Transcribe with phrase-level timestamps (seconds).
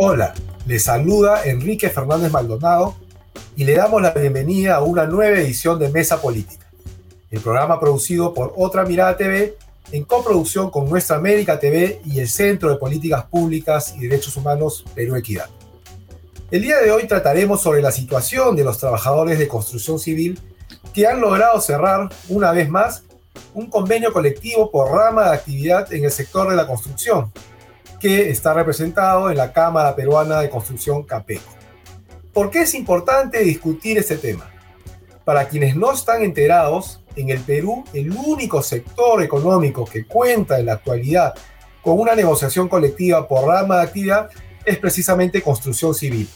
[0.00, 0.32] Hola,
[0.64, 2.94] le saluda Enrique Fernández Maldonado
[3.56, 6.70] y le damos la bienvenida a una nueva edición de Mesa Política,
[7.32, 9.56] el programa producido por Otra Mirada TV
[9.90, 14.84] en coproducción con Nuestra América TV y el Centro de Políticas Públicas y Derechos Humanos
[14.94, 15.50] Perú Equidad.
[16.52, 20.38] El día de hoy trataremos sobre la situación de los trabajadores de construcción civil
[20.94, 23.02] que han logrado cerrar, una vez más,
[23.52, 27.32] un convenio colectivo por rama de actividad en el sector de la construcción,
[28.00, 31.50] que está representado en la Cámara Peruana de Construcción CAPECO.
[32.32, 34.50] ¿Por qué es importante discutir este tema?
[35.24, 40.66] Para quienes no están enterados, en el Perú el único sector económico que cuenta en
[40.66, 41.34] la actualidad
[41.82, 44.30] con una negociación colectiva por rama de actividad
[44.64, 46.28] es precisamente construcción civil.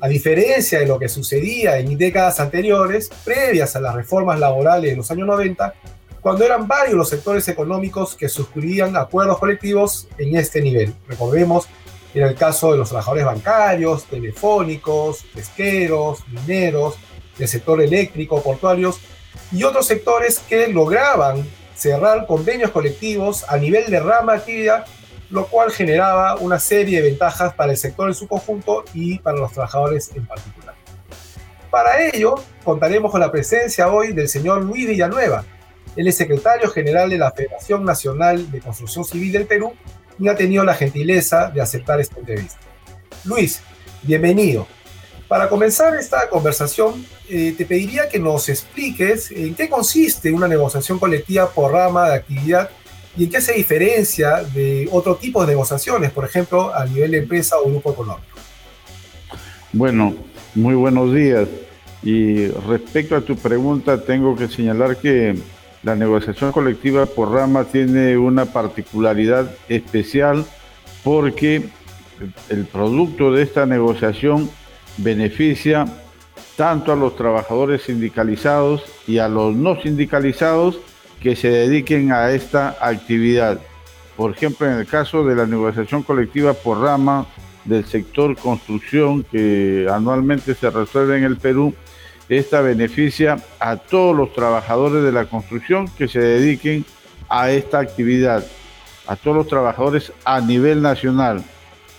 [0.00, 4.96] A diferencia de lo que sucedía en décadas anteriores, previas a las reformas laborales de
[4.96, 5.74] los años 90,
[6.20, 10.94] cuando eran varios los sectores económicos que suscribían acuerdos colectivos en este nivel.
[11.06, 11.68] Recordemos,
[12.14, 16.96] en el caso de los trabajadores bancarios, telefónicos, pesqueros, mineros,
[17.38, 19.00] del sector eléctrico, portuarios
[19.52, 24.84] y otros sectores que lograban cerrar convenios colectivos a nivel de rama actividad,
[25.30, 29.38] lo cual generaba una serie de ventajas para el sector en su conjunto y para
[29.38, 30.74] los trabajadores en particular.
[31.70, 35.44] Para ello, contaremos con la presencia hoy del señor Luis Villanueva,
[35.98, 39.72] él es secretario general de la Federación Nacional de Construcción Civil del Perú
[40.16, 42.60] y ha tenido la gentileza de aceptar esta entrevista.
[43.24, 43.60] Luis,
[44.04, 44.68] bienvenido.
[45.26, 51.00] Para comenzar esta conversación, eh, te pediría que nos expliques en qué consiste una negociación
[51.00, 52.70] colectiva por rama de actividad
[53.16, 57.18] y en qué se diferencia de otro tipo de negociaciones, por ejemplo, a nivel de
[57.18, 58.38] empresa o grupo económico.
[59.72, 60.14] Bueno,
[60.54, 61.48] muy buenos días.
[62.04, 65.34] Y respecto a tu pregunta, tengo que señalar que
[65.82, 70.44] la negociación colectiva por rama tiene una particularidad especial
[71.04, 71.68] porque
[72.48, 74.50] el producto de esta negociación
[74.96, 75.86] beneficia
[76.56, 80.80] tanto a los trabajadores sindicalizados y a los no sindicalizados
[81.22, 83.60] que se dediquen a esta actividad.
[84.16, 87.26] Por ejemplo, en el caso de la negociación colectiva por rama
[87.64, 91.74] del sector construcción que anualmente se resuelve en el Perú,
[92.28, 96.84] esta beneficia a todos los trabajadores de la construcción que se dediquen
[97.28, 98.44] a esta actividad,
[99.06, 101.42] a todos los trabajadores a nivel nacional,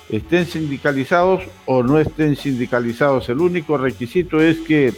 [0.10, 3.30] estén sindicalizados o no estén sindicalizados.
[3.30, 4.94] El único requisito es que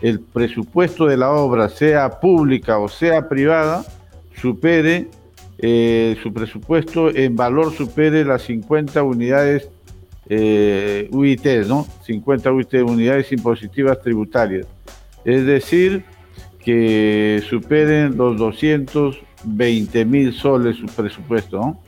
[0.00, 3.84] el presupuesto de la obra, sea pública o sea privada,
[4.40, 5.08] supere
[5.60, 9.68] eh, su presupuesto en valor supere las 50 unidades
[10.28, 11.86] eh, UIT, ¿no?
[12.04, 14.66] 50 UIT, unidades impositivas tributarias.
[15.24, 16.04] Es decir,
[16.64, 21.80] que superen los 220 mil soles su presupuesto, ¿no?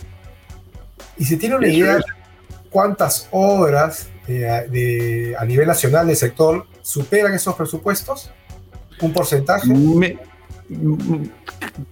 [1.19, 2.03] ¿Y se tiene una idea de
[2.71, 8.31] cuántas obras eh, a nivel nacional del sector superan esos presupuestos?
[9.01, 9.69] ¿Un porcentaje?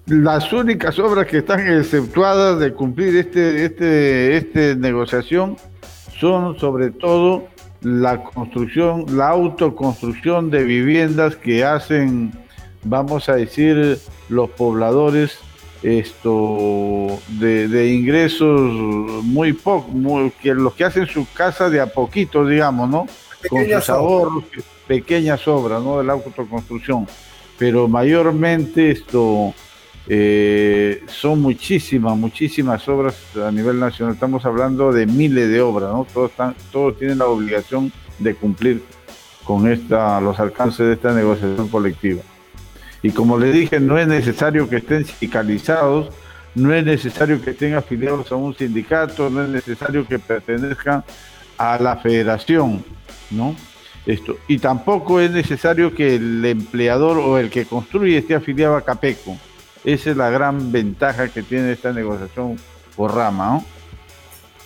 [0.07, 5.57] las únicas obras que están exceptuadas de cumplir este, este, este negociación
[6.21, 7.47] son sobre todo
[7.81, 12.33] la construcción, la autoconstrucción de viviendas que hacen,
[12.83, 13.99] vamos a decir,
[14.29, 15.39] los pobladores
[15.83, 18.73] esto de, ingresos
[19.25, 19.93] muy pocos,
[20.43, 23.07] que los que hacen su casa de a poquito, digamos, ¿no?
[23.49, 24.45] Con sus ahorros,
[24.89, 25.99] pequeñas obras, ¿no?
[25.99, 27.07] De la autoconstrucción.
[27.59, 29.55] Pero mayormente esto
[30.11, 34.15] eh, son muchísimas, muchísimas obras a nivel nacional.
[34.15, 36.07] Estamos hablando de miles de obras, ¿no?
[36.73, 38.83] Todos, tienen la obligación de cumplir
[39.45, 42.23] con esta, los alcances de esta negociación colectiva.
[43.03, 46.09] Y como le dije, no es necesario que estén sindicalizados,
[46.55, 51.05] no es necesario que estén afiliados a un sindicato, no es necesario que pertenezcan
[51.59, 52.83] a la federación,
[53.31, 53.55] ¿no?
[54.07, 54.39] Esto.
[54.49, 59.37] Y tampoco es necesario que el empleador o el que construye esté afiliado a CAPECO
[59.95, 62.59] esa es la gran ventaja que tiene esta negociación
[62.95, 63.47] por rama.
[63.55, 63.65] ¿no?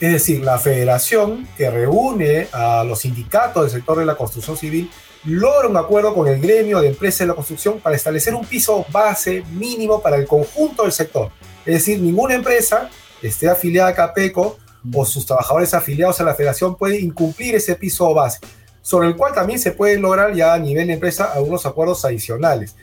[0.00, 4.90] Es decir, la federación que reúne a los sindicatos del sector de la construcción civil
[5.24, 8.84] logra un acuerdo con el gremio de empresas de la construcción para establecer un piso
[8.90, 11.30] base mínimo para el conjunto del sector.
[11.64, 12.90] Es decir, ninguna empresa
[13.22, 14.58] esté afiliada a CAPECO
[14.92, 18.40] o sus trabajadores afiliados a la federación puede incumplir ese piso base,
[18.80, 22.74] sobre el cual también se pueden lograr ya a nivel de empresa algunos acuerdos adicionales.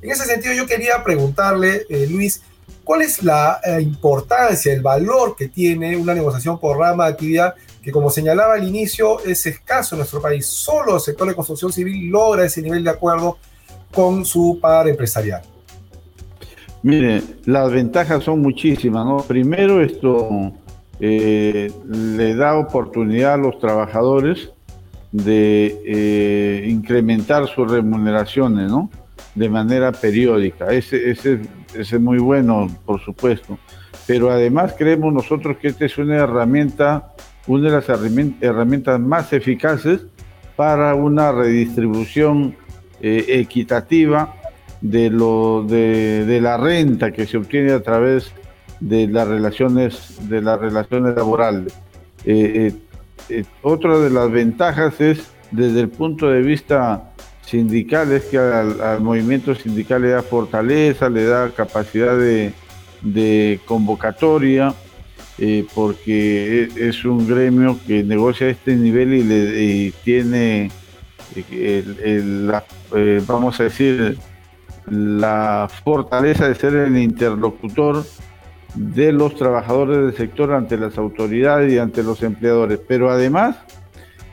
[0.00, 2.42] En ese sentido, yo quería preguntarle, eh, Luis,
[2.84, 7.54] ¿cuál es la eh, importancia, el valor que tiene una negociación por rama de actividad
[7.82, 10.46] que, como señalaba al inicio, es escaso en nuestro país?
[10.46, 13.38] Solo el sector de construcción civil logra ese nivel de acuerdo
[13.92, 15.42] con su par empresarial.
[16.82, 19.16] Mire, las ventajas son muchísimas, ¿no?
[19.16, 20.52] Primero, esto,
[21.00, 24.50] eh, le da oportunidad a los trabajadores
[25.10, 28.90] de incrementar sus remuneraciones, ¿no?
[29.38, 30.66] De manera periódica.
[30.72, 31.40] Ese, ese,
[31.74, 33.58] ese es muy bueno, por supuesto.
[34.06, 37.14] Pero además creemos nosotros que esta es una herramienta,
[37.46, 37.88] una de las
[38.40, 40.06] herramientas más eficaces
[40.56, 42.56] para una redistribución
[43.00, 44.34] eh, equitativa
[44.80, 48.32] de, lo, de, de, la renta que se obtiene a través
[48.80, 51.74] de las relaciones, de las relaciones laborales.
[52.24, 52.72] Eh,
[53.28, 57.07] eh, otra de las ventajas es desde el punto de vista
[57.48, 64.74] sindical, es que al, movimiento sindical le da fortaleza, le da capacidad de, convocatoria,
[65.74, 70.70] porque e, es, un gremio que negocia a este nivel y, le, tiene
[71.50, 72.64] la,
[72.94, 74.18] eh, vamos a decir,
[74.90, 78.04] la fortaleza de ser el interlocutor
[78.74, 82.80] de los trabajadores del sector ante las autoridades y ante los empleadores.
[82.86, 83.56] Pero además,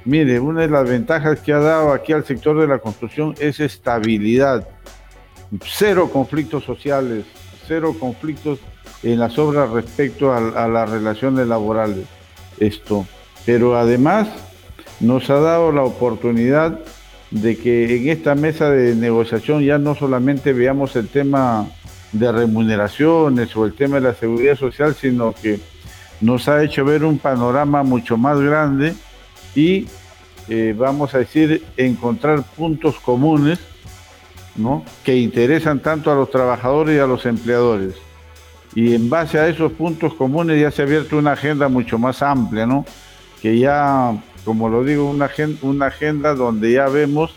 [0.05, 3.59] mire, una de las ventajas que ha dado aquí al sector de la construcción es
[3.59, 4.67] estabilidad.
[5.63, 7.25] Cero conflictos sociales,
[7.67, 8.59] cero conflictos
[9.03, 12.05] en las obras respecto a, las relaciones laborales.
[12.59, 13.05] Esto.
[13.45, 14.27] Pero además
[14.99, 16.79] nos ha dado la oportunidad
[17.31, 21.67] de que en esta mesa de negociación ya no solamente veamos el tema
[22.11, 25.59] de remuneraciones o el tema de la seguridad social, sino que
[26.21, 28.95] nos ha hecho ver un panorama mucho más grande
[29.55, 29.87] y
[30.49, 33.59] eh, vamos a decir encontrar puntos comunes
[34.55, 34.85] ¿no?
[35.03, 37.95] que interesan tanto a los trabajadores y a los empleadores.
[38.75, 42.21] Y en base a esos puntos comunes ya se ha abierto una agenda mucho más
[42.21, 42.85] amplia, ¿no?
[43.41, 44.13] que ya
[44.45, 47.33] como lo digo, una agenda, una agenda donde ya vemos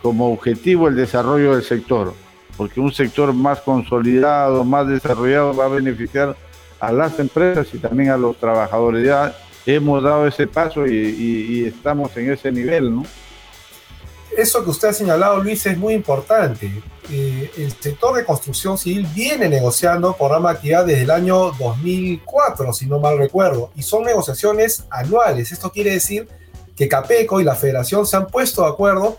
[0.00, 2.14] como objetivo el desarrollo del sector,
[2.56, 6.36] porque un sector más consolidado, más desarrollado va a beneficiar
[6.80, 9.04] a las empresas y también a los trabajadores.
[9.04, 9.34] Ya
[9.66, 13.04] hemos dado ese paso y, estamos en ese nivel, ¿no?
[14.36, 16.82] Eso que usted ha señalado, Luis, es muy importante.
[17.10, 22.72] Eh, el sector de construcción civil viene negociando programa de actividad desde el año 2004,
[22.72, 25.52] si no mal recuerdo, y son negociaciones anuales.
[25.52, 26.28] Esto quiere decir
[26.74, 29.18] que Capeco y la federación se han puesto de acuerdo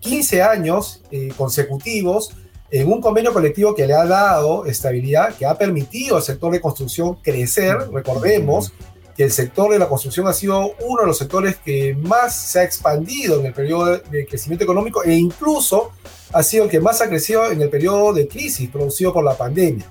[0.00, 2.34] 15 años eh, consecutivos
[2.70, 6.60] en un convenio colectivo que le ha dado estabilidad, que ha permitido al sector de
[6.60, 7.90] construcción crecer.
[7.92, 8.72] Recordemos
[9.18, 12.60] que el sector de la construcción ha sido uno de los sectores que más se
[12.60, 15.90] ha expandido en el periodo de crecimiento económico e incluso
[16.32, 19.36] ha sido el que más ha crecido en el periodo de crisis producido por la
[19.36, 19.90] pandemia.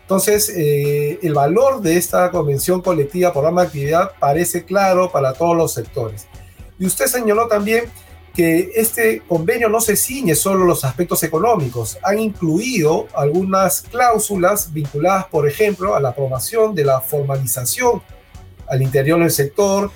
[0.00, 5.54] Entonces, eh, el valor de esta convención colectiva, programa de actividad, parece claro para todos
[5.54, 6.26] los sectores.
[6.78, 7.84] Y usted señaló también
[8.34, 15.26] que este convenio no se ciñe solo los aspectos económicos, han incluido algunas cláusulas vinculadas,
[15.26, 18.00] por ejemplo, a la aprobación de la formalización
[18.68, 19.90] al interior del sector,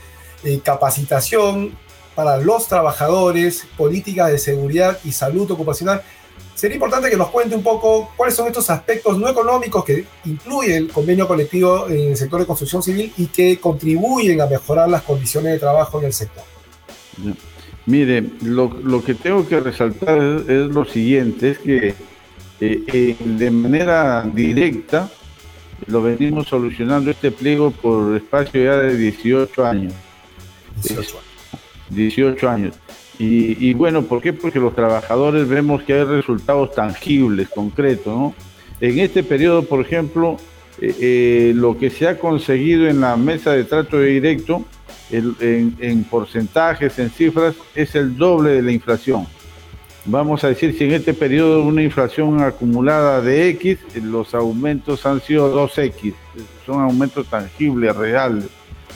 [0.45, 1.77] eh, capacitación
[2.15, 6.03] para los trabajadores, políticas de seguridad y salud ocupacional.
[6.55, 10.75] Sería importante que nos cuente un poco cuáles son estos aspectos no económicos que incluye
[10.75, 15.03] el convenio colectivo en el sector de construcción civil y que contribuyen a mejorar las
[15.03, 16.45] condiciones de trabajo en el sector.
[17.85, 21.95] Mire, lo, que tengo que resaltar es, lo siguiente, es que eh,
[22.87, 25.11] eh, de manera directa
[25.87, 29.93] lo venimos solucionando este pliego por espacio ya de 18 años.
[31.91, 32.75] 18 años.
[33.19, 34.35] Y, bueno, ¿por qué?
[34.35, 38.35] Porque los trabajadores vemos que hay resultados tangibles, concretos, ¿no?
[38.79, 40.37] En este periodo, por ejemplo,
[40.83, 44.67] eh, lo que se ha conseguido en la mesa de trato directo
[45.11, 49.27] en, porcentajes, en cifras, es el doble de la inflación.
[50.09, 55.21] Vamos a decir, si en este periodo una inflación acumulada de X, los aumentos han
[55.21, 56.15] sido 2X,
[56.65, 58.47] son aumentos tangibles, reales,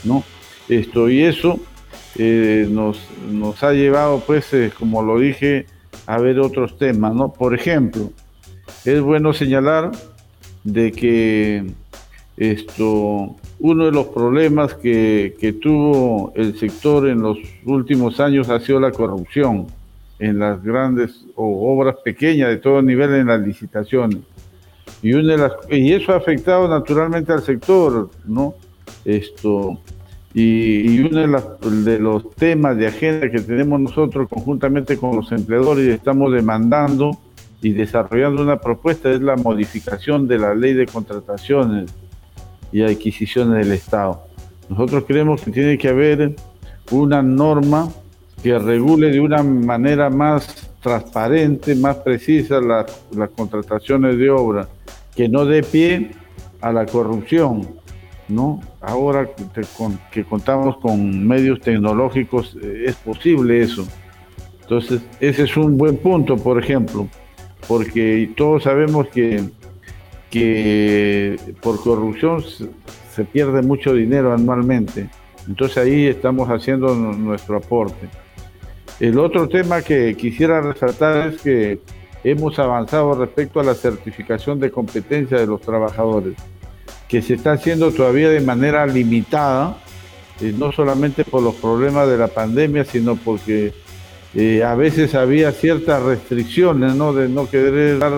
[0.05, 0.23] ¿no?
[0.69, 1.59] Esto y eso
[2.17, 3.01] eh, nos,
[3.65, 5.67] ha llevado, pues, eh, como lo dije,
[6.07, 7.33] a ver otros temas, ¿no?
[7.33, 8.13] Por ejemplo,
[8.85, 9.91] es bueno señalar
[10.63, 11.65] de que
[12.37, 18.79] esto uno de los problemas que, tuvo el sector en los últimos años ha sido
[18.79, 19.67] la corrupción
[20.21, 24.19] en las grandes o obras pequeñas de todo nivel en las licitaciones.
[25.03, 28.55] Y, una y eso ha afectado naturalmente al sector, ¿no?
[29.05, 29.81] Esto,
[30.35, 31.21] y, y uno
[31.61, 36.33] de, de, los temas de agenda que tenemos nosotros conjuntamente con los empleadores y estamos
[36.33, 37.19] demandando
[37.63, 41.91] y desarrollando una propuesta es la modificación de la ley de contrataciones
[42.73, 44.23] y adquisiciones del Estado.
[44.69, 46.37] Nosotros creemos que tiene que haber
[46.91, 47.89] una norma
[48.43, 52.87] que regule de una manera más transparente, más precisa las,
[53.37, 54.69] contrataciones de obra,
[55.15, 56.13] que no dé pie
[56.61, 57.69] a la corrupción.
[58.29, 58.61] ¿no?
[58.81, 59.29] Ahora
[60.13, 63.87] que contamos con medios tecnológicos, eh, es posible eso.
[64.63, 67.09] Entonces, ese es un buen punto, por ejemplo,
[67.67, 69.43] porque todos sabemos que,
[70.31, 72.41] que por corrupción
[73.13, 75.11] se pierde mucho dinero anualmente.
[75.49, 78.09] Entonces ahí estamos haciendo nuestro aporte.
[79.01, 81.81] El otro tema que quisiera resaltar es que
[82.23, 86.35] hemos avanzado respecto a la certificación de competencia de los trabajadores
[87.11, 89.79] que se está haciendo todavía de manera limitada,
[90.41, 93.73] eh, no solamente por los problemas de la pandemia, sino porque
[94.33, 97.13] eh, a veces había ciertas restricciones, ¿no?
[97.13, 98.13] De no querer dar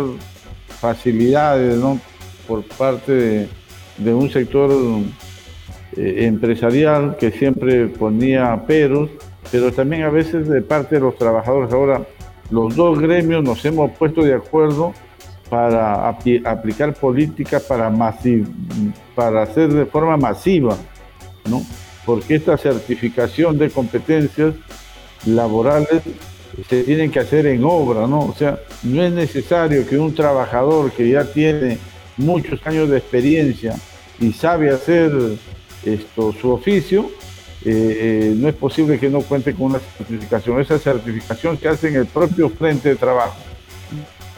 [0.69, 1.99] facilidades, ¿no?
[2.47, 3.49] Por parte
[3.97, 4.71] de, un sector
[5.97, 9.09] eh, empresarial que siempre ponía peros,
[9.51, 11.73] pero también a veces de parte de los trabajadores.
[11.73, 12.07] Ahora,
[12.51, 14.93] los dos gremios nos hemos puesto de acuerdo
[15.49, 17.93] para aplicar políticas para,
[19.15, 20.77] para hacer de forma masiva,
[21.49, 21.63] ¿no?
[22.07, 24.55] Porque esta certificación de competencias
[25.27, 26.03] laborales
[26.69, 28.21] se tienen que hacer en obra, ¿no?
[28.21, 31.79] O sea, no es necesario que un trabajador que ya tiene
[32.17, 33.75] muchos años de experiencia
[34.21, 35.13] y sabe hacer
[35.85, 37.11] esto, su oficio,
[37.65, 40.61] eh, eh, no es posible que no cuente con una certificación.
[40.61, 43.37] Esa certificación se hace en el propio frente de trabajo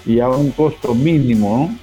[0.04, 1.76] y a un costo mínimo.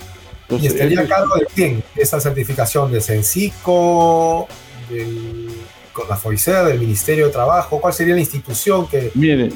[0.50, 0.58] ¿no?
[0.58, 2.92] ¿Y estaría a cargo de quién esa certificación?
[2.92, 4.48] ¿De Censico?
[4.90, 5.50] Del,
[5.94, 7.80] con la FOICER, del Ministerio de Trabajo?
[7.80, 9.12] ¿Cuál sería la institución que...?
[9.16, 9.50] Mire,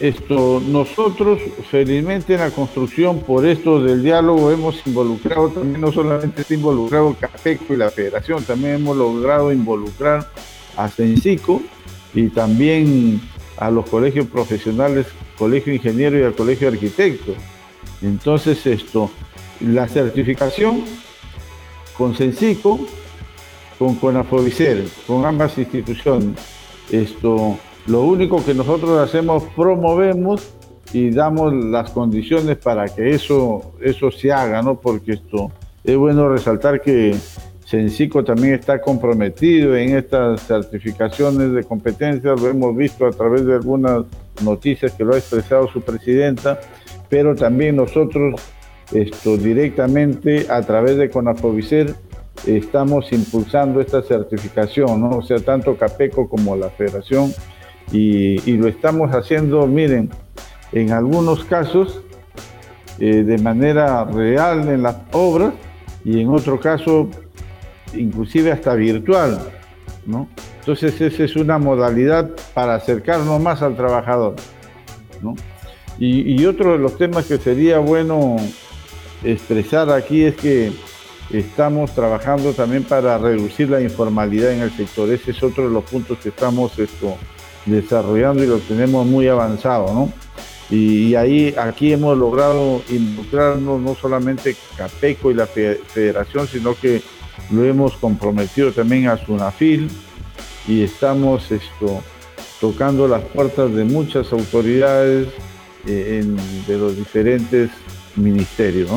[0.00, 6.42] esto, nosotros felizmente en la construcción, por esto del diálogo, hemos involucrado también, no solamente
[6.42, 10.30] está involucrado CAPECO y la Federación, también hemos logrado involucrar
[10.78, 11.60] a CENCICO
[12.14, 13.20] y también
[13.58, 15.06] a los colegios profesionales,
[15.36, 17.34] Colegio Ingeniero y al Colegio Arquitecto.
[18.00, 19.10] Entonces esto,
[19.60, 20.84] la certificación
[21.96, 22.78] con Sensico,
[23.78, 26.38] con Conafovicer, con ambas instituciones,
[26.90, 30.50] esto, lo único que nosotros hacemos, promovemos
[30.92, 34.76] y damos las condiciones para que eso, eso se haga, ¿no?
[34.76, 35.50] Porque esto
[35.84, 37.14] es bueno resaltar que
[37.68, 43.56] Sensico también está comprometido en estas certificaciones de competencias, lo hemos visto a través de
[43.56, 44.04] algunas
[44.42, 46.58] noticias que lo ha expresado su presidenta,
[47.10, 48.40] pero también nosotros
[48.90, 51.94] esto, directamente a través de Conafovicer
[52.46, 57.34] estamos impulsando esta certificación, o sea, tanto CAPECO como la Federación,
[57.92, 60.08] y, lo estamos haciendo, miren,
[60.72, 62.00] en algunos casos
[62.98, 65.52] eh, de manera real en las obras
[66.02, 67.10] y en otro caso
[67.94, 69.40] inclusive hasta virtual,
[70.06, 70.28] ¿no?
[70.60, 74.36] Entonces esa es una modalidad para acercarnos más al trabajador,
[75.22, 75.34] ¿no?
[76.00, 78.36] Y, otro de los temas que sería bueno
[79.24, 80.70] expresar aquí es que
[81.30, 85.10] estamos trabajando también para reducir la informalidad en el sector.
[85.10, 86.72] Ese es otro de los puntos que estamos
[87.66, 90.12] desarrollando y lo tenemos muy avanzado, ¿no?
[90.70, 97.02] Y, ahí, aquí hemos logrado involucrarnos no solamente CAPECO y la federación, sino que
[97.50, 99.90] lo hemos comprometido también a SUNAFIL
[100.66, 101.48] y estamos
[102.60, 105.28] tocando las puertas de muchas autoridades
[105.86, 106.24] eh,
[106.66, 107.70] de los diferentes
[108.16, 108.90] ministerios.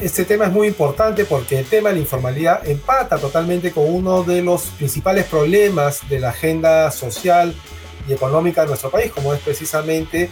[0.00, 4.24] Este tema es muy importante porque el tema de la informalidad empata totalmente con uno
[4.24, 7.54] de los principales problemas de la agenda social
[8.06, 10.28] y económica de nuestro país, como es precisamente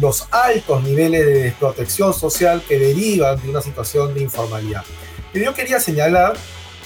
[0.00, 4.82] los altos niveles de desprotección social que derivan de una situación de informalidad.
[5.34, 6.34] Pero yo quería señalar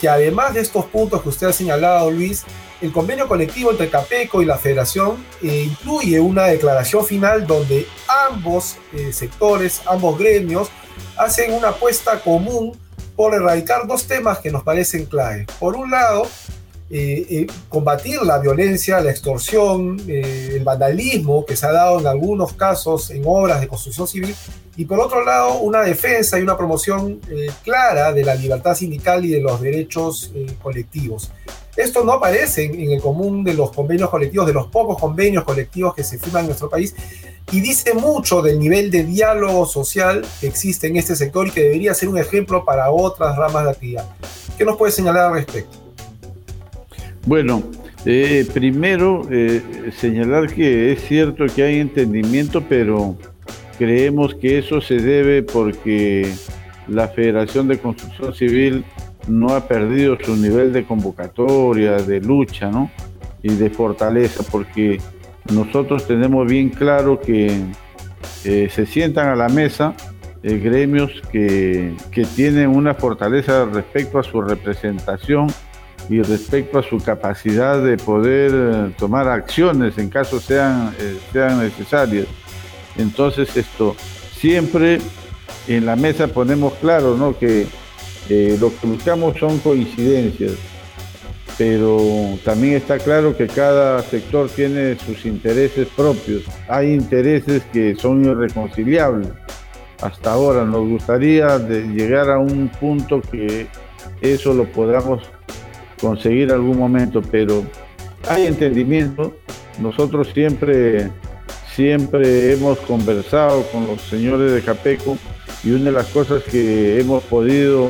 [0.01, 2.45] que además de estos puntos que usted ha señalado, Luis,
[2.81, 7.87] el convenio colectivo entre Capeco y la Federación eh, incluye una declaración final donde
[8.31, 10.71] ambos eh, sectores, ambos gremios,
[11.19, 12.75] hacen una apuesta común
[13.17, 15.45] por erradicar dos temas que nos parecen clave.
[15.59, 16.27] Por un lado,
[16.91, 23.11] eh, combatir la violencia, la extorsión, el vandalismo que se ha dado en algunos casos
[23.11, 24.35] en obras de construcción civil,
[24.77, 27.21] y por otro lado, una defensa y una promoción
[27.65, 31.31] clara de la libertad sindical y de los derechos colectivos.
[31.79, 35.95] Esto no aparece en, el común de los convenios colectivos, de los pocos convenios colectivos
[35.95, 36.93] que se firman en nuestro país,
[37.53, 41.63] y dice mucho del nivel de diálogo social que existe en este sector y que
[41.63, 44.09] debería ser un ejemplo para otras ramas de actividad.
[44.59, 45.88] ¿Qué nos puede señalar al respecto?
[47.29, 47.63] Bueno,
[48.07, 53.19] eh, primero eh, señalar que es cierto que hay entendimiento, pero
[53.77, 56.33] creemos que eso se debe porque
[56.87, 58.85] la Federación de Construcción Civil
[59.27, 62.91] no ha perdido su nivel de convocatoria, de lucha, ¿no?
[63.43, 64.99] Y de fortaleza, porque
[65.53, 67.61] nosotros tenemos bien claro que
[68.47, 69.93] eh, se sientan a la mesa
[70.43, 75.49] eh, gremios que, que, tienen una fortaleza respecto a su representación
[76.09, 81.61] y respecto a su capacidad de poder eh, tomar acciones en caso sean, eh, sean
[81.61, 82.27] necesarias.
[82.97, 83.95] Entonces esto,
[84.33, 84.99] siempre
[85.67, 87.39] en la mesa ponemos claro ¿no?
[87.39, 87.67] que
[88.29, 90.53] lo que buscamos son coincidencias,
[91.57, 91.99] pero
[92.45, 96.45] también está claro que cada sector tiene sus intereses propios.
[96.69, 99.31] Hay intereses que son irreconciliables
[100.03, 100.65] hasta ahora.
[100.65, 103.67] Nos gustaría llegar a un punto que
[104.21, 105.23] eso lo podamos
[106.01, 107.65] conseguir algún momento, pero
[108.29, 109.35] hay entendimiento.
[109.81, 111.11] Nosotros siempre,
[111.75, 115.17] siempre hemos conversado con los señores de Capeco
[115.65, 117.89] y una de las cosas que hemos podido,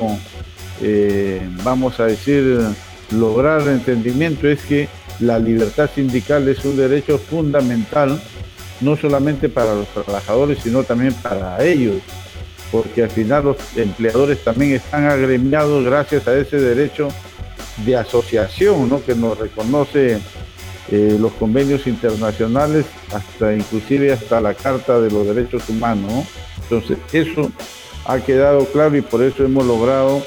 [0.82, 2.60] eh, vamos a decir,
[3.12, 4.88] lograr entendimiento es que
[5.20, 8.20] la libertad sindical es un derecho fundamental
[8.80, 11.96] no solamente para los trabajadores, sino también para ellos,
[12.70, 17.08] porque al final los empleadores también están agremiados gracias a ese derecho
[17.84, 19.02] de asociación ¿no?
[19.02, 20.18] que nos reconoce
[20.90, 26.24] eh, los convenios internacionales, hasta inclusive hasta la Carta de los Derechos Humanos.
[26.62, 27.50] Entonces, eso
[28.06, 30.22] ha quedado claro y por eso hemos logrado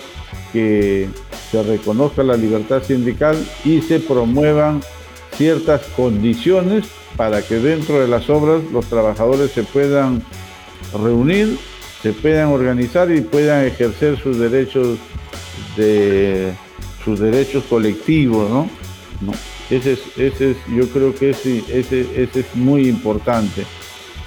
[0.53, 1.09] que
[1.49, 4.81] se reconozca la libertad sindical y se promuevan
[5.35, 6.85] ciertas condiciones
[7.17, 10.23] para que dentro de las obras los trabajadores se puedan
[10.93, 11.57] reunir,
[12.01, 14.99] se puedan organizar y puedan ejercer sus derechos
[15.75, 16.53] de
[17.03, 18.67] sus derechos colectivos, ¿no?
[19.69, 23.63] Ese es, ese es, yo creo que ese, ese, ese es muy importante.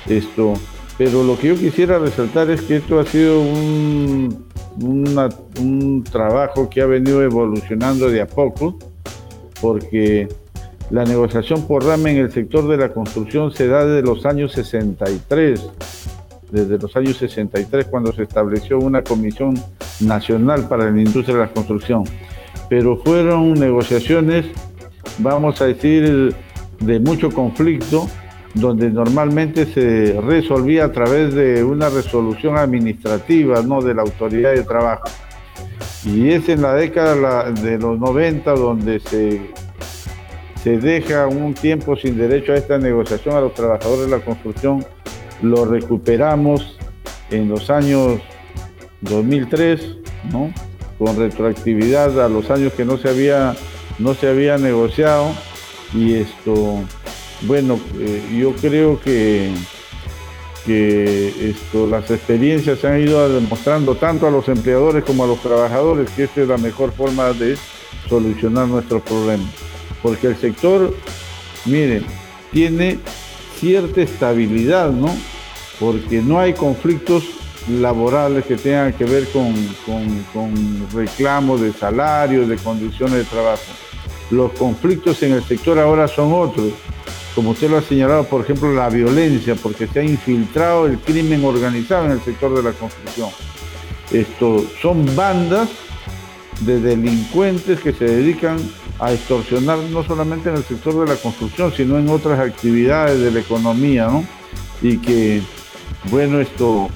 [0.07, 0.54] Esto,
[0.97, 4.47] pero lo que yo quisiera resaltar es que esto ha sido un,
[4.81, 8.78] un trabajo que ha venido evolucionando de a poco,
[9.61, 10.28] porque
[10.90, 14.52] la negociación por rama en el sector de la construcción se da desde los años
[14.52, 15.61] 63,
[16.50, 19.61] desde los años 63 cuando se estableció una comisión
[20.00, 22.04] nacional para la industria de la construcción.
[22.76, 24.47] Pero fueron negociaciones,
[25.18, 26.35] vamos a decir,
[26.81, 28.09] de mucho conflicto,
[28.53, 34.64] donde normalmente se resolvía a través de una resolución administrativa, no de la autoridad de
[34.64, 35.05] trabajo.
[36.05, 39.40] Y es en la década de los 90 donde se
[40.64, 44.85] se deja un tiempo sin derecho a esta negociación a los trabajadores de la construcción,
[45.42, 46.77] lo recuperamos
[47.31, 48.20] en los años
[49.03, 49.99] 2003,
[50.33, 50.53] ¿no?
[50.98, 53.54] Con retroactividad a los años que no se había,
[53.98, 55.35] no se había negociado.
[55.94, 56.80] Y esto,
[57.42, 59.52] bueno, eh, yo creo que,
[60.66, 65.40] que esto, las experiencias se han ido demostrando tanto a los empleadores como a los
[65.40, 67.57] trabajadores que esta es la mejor forma de
[68.09, 69.50] solucionar nuestros problemas
[70.04, 70.94] porque el sector,
[71.64, 72.04] miren,
[72.52, 72.98] tiene
[73.59, 75.09] cierta estabilidad, ¿no?
[75.80, 77.24] Porque no hay conflictos
[77.68, 79.55] laborales que tengan que ver con,
[80.92, 83.62] reclamos de salarios, de condiciones de trabajo.
[84.31, 86.72] Los conflictos en el sector ahora son otros,
[87.35, 91.44] como usted lo ha señalado, por ejemplo, la violencia, porque se ha infiltrado el crimen
[91.44, 93.31] organizado en el sector de la construcción.
[94.12, 95.68] Esto son bandas
[96.61, 98.59] de delincuentes que se dedican
[99.00, 103.31] a extorsionar no solamente en el sector de la construcción, sino en otras actividades de
[103.31, 104.24] la economía, ¿no?
[104.81, 105.42] Y que,
[106.11, 106.88] bueno, esto,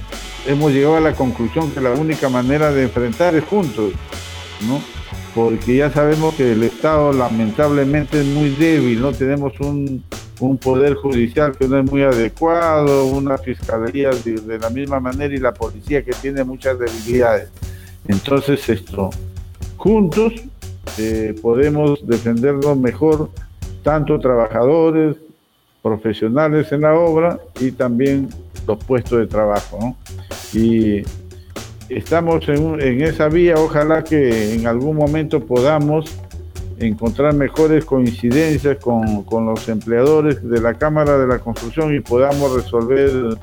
[0.49, 3.93] hemos llegado a la conclusión que la única manera de enfrentar es juntos,
[4.67, 4.81] ¿no?
[5.35, 9.11] Porque ya sabemos que el Estado lamentablemente es muy débil, ¿no?
[9.11, 10.03] Tenemos un,
[10.39, 15.37] un poder judicial que no es muy adecuado, una fiscalía de, la misma manera y
[15.37, 17.49] la policía que tiene muchas debilidades.
[18.07, 19.11] Entonces, esto,
[19.77, 20.33] juntos
[20.97, 23.29] eh, podemos defendernos mejor,
[23.83, 25.15] tanto trabajadores,
[25.83, 28.29] profesionales en la obra y también
[28.65, 29.95] los puestos de trabajo.
[30.53, 31.03] Y
[31.89, 36.15] estamos en, esa vía, ojalá que en algún momento podamos
[36.79, 42.55] encontrar mejores coincidencias con, con, los empleadores de la Cámara de la Construcción y podamos
[42.55, 43.37] resolver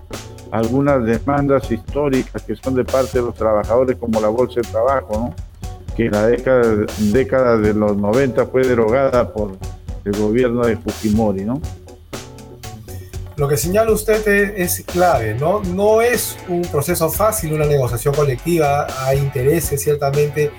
[0.51, 5.13] algunas demandas históricas que son de parte de los trabajadores como la Bolsa de Trabajo,
[5.19, 5.47] ¿no?
[5.97, 9.57] que la década, década de los 90 fue derogada por
[10.05, 11.61] el gobierno de Fujimori, ¿no?
[13.37, 15.63] Lo que señala usted es clave, ¿no?
[15.63, 20.51] No es un proceso fácil una negociación colectiva, hay intereses ciertamente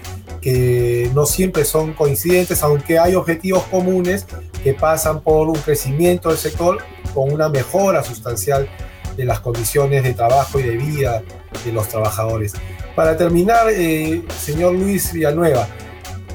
[0.42, 4.28] que no siempre son coincidentes, aunque hay objetivos comunes
[4.64, 6.78] que pasan por un crecimiento del sector
[7.16, 8.70] con una mejora sustancial
[9.16, 11.24] de las condiciones de trabajo y de vida
[11.66, 12.54] de los trabajadores.
[12.96, 15.68] Para terminar, eh, señor Luis Villanueva,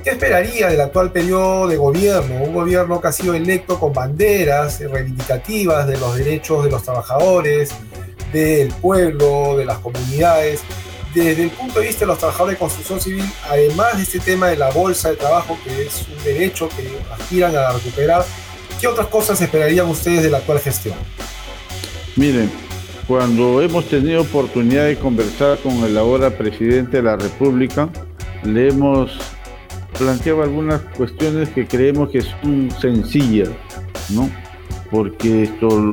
[0.02, 2.42] ¿qué esperaría del actual periodo de gobierno?
[2.42, 7.70] Un gobierno que ha sido electo con banderas reivindicativas de los derechos de los trabajadores,
[8.32, 10.62] del pueblo, de las comunidades.
[11.14, 14.48] Desde el punto de vista de los trabajadores de construcción civil, además de este tema
[14.48, 18.24] de la bolsa de trabajo, que es un derecho que aspiran a recuperar,
[18.80, 20.94] ¿qué otras cosas esperarían ustedes de la actual gestión?
[22.16, 22.50] Miren,
[23.06, 27.90] cuando hemos tenido oportunidad de conversar con el ahora presidente de la República,
[28.42, 29.18] le hemos
[30.02, 33.50] planteado algunas cuestiones que creemos que son sencillas,
[34.10, 34.28] ¿no?
[34.90, 35.92] Porque esto,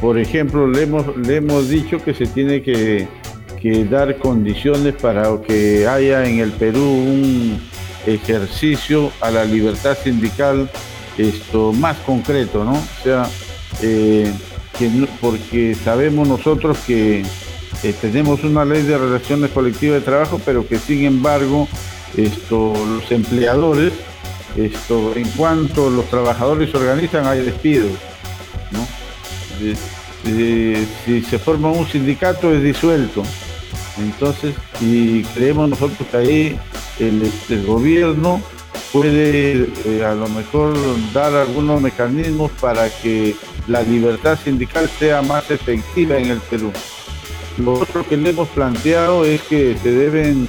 [0.00, 3.08] por ejemplo, le hemos, le hemos dicho que se tiene que,
[3.90, 7.60] dar condiciones para que haya en el Perú un
[8.06, 10.70] ejercicio a la libertad sindical
[11.18, 12.74] esto más concreto, ¿no?
[12.74, 13.28] O sea,
[13.82, 14.32] eh,
[15.20, 17.24] porque sabemos nosotros que
[17.82, 21.66] eh, tenemos una ley de relaciones colectivas de trabajo, pero que sin embargo
[22.16, 23.92] esto, los empleadores,
[24.56, 27.92] esto, en cuanto los trabajadores se organizan, hay despidos.
[31.04, 33.22] si se forma un sindicato es disuelto.
[33.98, 36.58] Entonces, y creemos nosotros que ahí
[36.98, 38.42] el, este, gobierno
[38.92, 40.74] puede eh, a lo mejor
[41.12, 43.34] dar algunos mecanismos para que
[43.66, 46.72] la libertad sindical sea más efectiva en el Perú.
[47.58, 50.48] Lo otro que le hemos planteado es que se deben,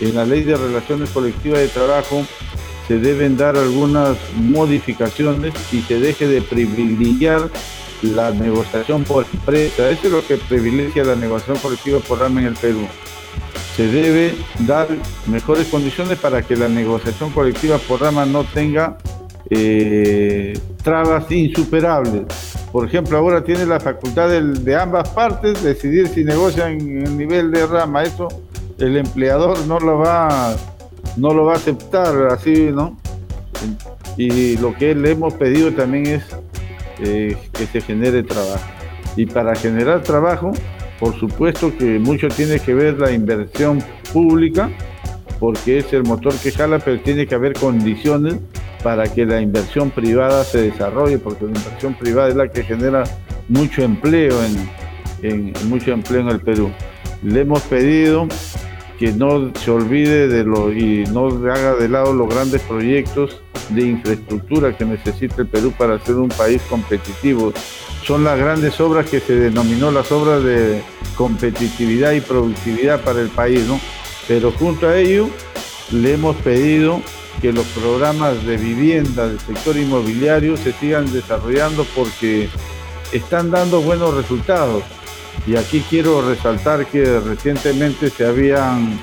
[0.00, 2.24] en la ley de relaciones colectivas de trabajo,
[2.88, 7.50] se deben dar algunas modificaciones y se deje de privilegiar
[8.02, 9.90] la negociación por empresa.
[9.90, 12.86] Eso es lo que privilegia la negociación colectiva por rama en el Perú.
[13.76, 14.88] Se debe dar
[15.26, 18.96] mejores condiciones para que la negociación colectiva por rama no tenga
[19.50, 22.22] eh, trabas insuperables.
[22.72, 27.50] Por ejemplo, ahora tiene la facultad de, ambas partes decidir si negocian en el nivel
[27.50, 28.02] de rama.
[28.02, 28.28] Eso
[28.78, 30.54] el empleador no lo va,
[31.16, 32.96] no lo va a aceptar así, ¿no?
[34.16, 36.24] Y lo que le hemos pedido también es
[37.00, 38.64] eh, que se genere trabajo.
[39.16, 40.52] Y para generar trabajo,
[40.98, 44.70] por supuesto que mucho tiene que ver la inversión pública,
[45.38, 48.36] porque es el motor que jala, pero tiene que haber condiciones
[48.82, 53.04] para que la inversión privada se desarrolle, porque la inversión privada es la que genera
[53.48, 54.38] mucho empleo
[55.22, 56.70] en, mucho empleo en el Perú.
[57.22, 58.28] Le hemos pedido
[58.98, 63.82] que no se olvide de lo y no haga de lado los grandes proyectos de
[63.82, 67.52] infraestructura que necesita el Perú para ser un país competitivo.
[68.04, 70.82] Son las grandes obras que se denominó las obras de
[71.16, 73.80] competitividad y productividad para el país, ¿no?
[74.28, 75.28] Pero junto a ello
[75.90, 77.00] le hemos pedido
[77.40, 82.48] que los programas de vivienda del sector inmobiliario se sigan desarrollando porque
[83.12, 84.82] están dando buenos resultados.
[85.46, 88.98] Y aquí quiero resaltar que recientemente se habían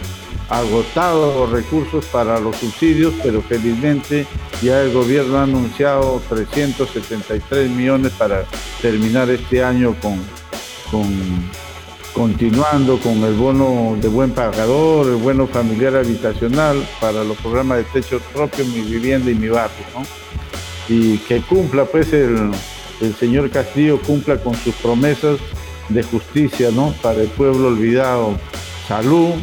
[0.50, 4.28] agotado los recursos para los subsidios, pero felizmente
[4.62, 8.46] ya el gobierno ha anunciado 373 millones para
[8.82, 10.20] terminar este año con,
[10.92, 11.08] con
[12.14, 17.84] continuando con el bono de buen pagador, el bono familiar habitacional para los programas de
[17.86, 19.86] techo propio, mi vivienda y mi barrio.
[20.88, 22.52] Y que cumpla, pues, el
[23.20, 25.40] señor Castillo cumpla con sus promesas
[25.90, 26.94] de justicia, ¿no?
[27.02, 28.38] Para el pueblo olvidado,
[28.88, 29.34] salud,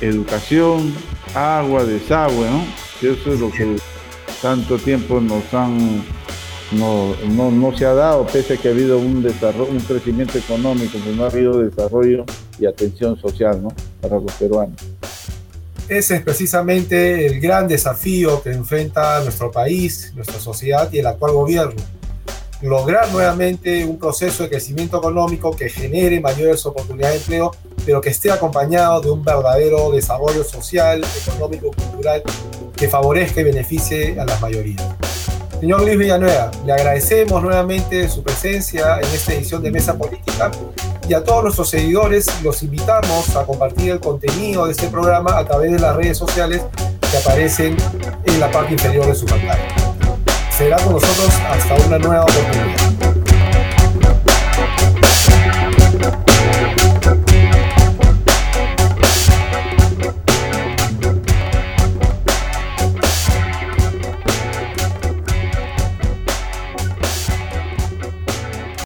[0.00, 0.94] educación,
[1.34, 2.64] agua, desagüe, ¿no?
[3.02, 3.76] Eso es lo que
[4.42, 6.04] tanto tiempo nos han
[6.72, 10.36] no, no, no, se ha dado, pese a que ha habido un, desarrollo, un crecimiento
[10.36, 12.24] económico, pero no ha habido desarrollo
[12.58, 13.72] y atención social ¿no?
[14.00, 14.76] para los peruanos.
[15.88, 21.32] Ese es precisamente el gran desafío que enfrenta nuestro país, nuestra sociedad y el actual
[21.32, 21.82] gobierno.
[22.60, 27.54] Lograr nuevamente un proceso de crecimiento económico que genere mayores oportunidades de empleo,
[27.86, 32.22] pero que esté acompañado de un verdadero desarrollo social, económico, cultural
[32.76, 34.82] que favorezca y beneficie a las mayorías.
[35.60, 40.50] Señor Luis Villanueva, le agradecemos nuevamente su presencia en esta edición de Mesa Política
[41.08, 45.44] y a todos nuestros seguidores los invitamos a compartir el contenido de este programa a
[45.44, 46.62] través de las redes sociales
[47.10, 47.76] que aparecen
[48.24, 49.77] en la parte inferior de su pantalla.
[50.58, 52.77] Será con nosotros hasta una nueva oportunidad.